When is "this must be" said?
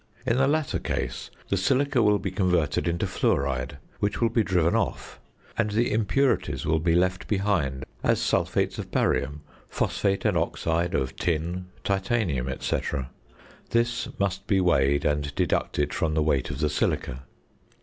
13.69-14.59